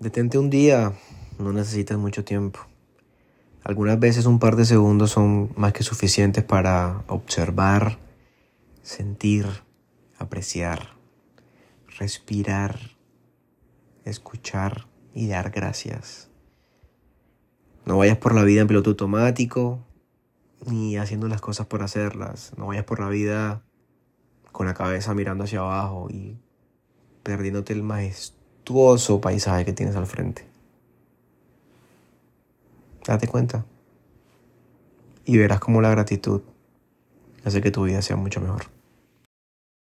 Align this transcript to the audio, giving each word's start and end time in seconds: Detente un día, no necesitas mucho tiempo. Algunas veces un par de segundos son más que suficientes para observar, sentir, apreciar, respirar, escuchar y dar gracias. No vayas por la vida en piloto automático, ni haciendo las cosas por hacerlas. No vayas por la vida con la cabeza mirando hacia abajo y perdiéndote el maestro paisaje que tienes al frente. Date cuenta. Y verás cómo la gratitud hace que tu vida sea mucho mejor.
Detente 0.00 0.38
un 0.38 0.48
día, 0.48 0.92
no 1.40 1.52
necesitas 1.52 1.98
mucho 1.98 2.24
tiempo. 2.24 2.60
Algunas 3.64 3.98
veces 3.98 4.26
un 4.26 4.38
par 4.38 4.54
de 4.54 4.64
segundos 4.64 5.10
son 5.10 5.52
más 5.56 5.72
que 5.72 5.82
suficientes 5.82 6.44
para 6.44 7.02
observar, 7.08 7.98
sentir, 8.82 9.46
apreciar, 10.16 10.90
respirar, 11.98 12.78
escuchar 14.04 14.86
y 15.14 15.26
dar 15.26 15.50
gracias. 15.50 16.30
No 17.84 17.98
vayas 17.98 18.18
por 18.18 18.36
la 18.36 18.44
vida 18.44 18.60
en 18.60 18.68
piloto 18.68 18.90
automático, 18.90 19.80
ni 20.64 20.96
haciendo 20.96 21.26
las 21.26 21.40
cosas 21.40 21.66
por 21.66 21.82
hacerlas. 21.82 22.52
No 22.56 22.68
vayas 22.68 22.84
por 22.84 23.00
la 23.00 23.08
vida 23.08 23.64
con 24.52 24.66
la 24.66 24.74
cabeza 24.74 25.12
mirando 25.12 25.42
hacia 25.42 25.58
abajo 25.58 26.06
y 26.08 26.38
perdiéndote 27.24 27.72
el 27.72 27.82
maestro 28.74 29.20
paisaje 29.20 29.64
que 29.64 29.72
tienes 29.72 29.96
al 29.96 30.06
frente. 30.06 30.46
Date 33.06 33.26
cuenta. 33.26 33.64
Y 35.24 35.38
verás 35.38 35.60
cómo 35.60 35.80
la 35.80 35.90
gratitud 35.90 36.42
hace 37.44 37.60
que 37.60 37.70
tu 37.70 37.84
vida 37.84 38.02
sea 38.02 38.16
mucho 38.16 38.40
mejor. 38.40 38.77